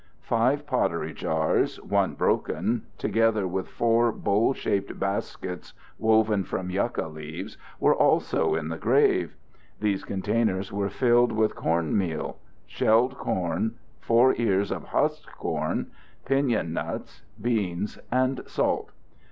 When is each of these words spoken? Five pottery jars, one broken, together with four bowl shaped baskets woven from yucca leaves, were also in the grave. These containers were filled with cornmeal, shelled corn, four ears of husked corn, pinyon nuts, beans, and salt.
Five 0.23 0.65
pottery 0.65 1.13
jars, 1.13 1.79
one 1.79 2.15
broken, 2.15 2.87
together 2.97 3.47
with 3.47 3.67
four 3.67 4.11
bowl 4.11 4.55
shaped 4.55 4.99
baskets 4.99 5.75
woven 5.99 6.43
from 6.43 6.71
yucca 6.71 7.05
leaves, 7.07 7.55
were 7.79 7.93
also 7.93 8.55
in 8.55 8.69
the 8.69 8.79
grave. 8.79 9.35
These 9.79 10.03
containers 10.03 10.73
were 10.73 10.89
filled 10.89 11.31
with 11.31 11.55
cornmeal, 11.55 12.39
shelled 12.65 13.15
corn, 13.19 13.75
four 13.99 14.33
ears 14.39 14.71
of 14.71 14.85
husked 14.85 15.31
corn, 15.37 15.91
pinyon 16.25 16.73
nuts, 16.73 17.21
beans, 17.39 17.99
and 18.11 18.41
salt. 18.47 18.93